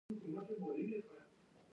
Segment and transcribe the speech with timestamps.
[0.33, 1.21] وده محدوده ده.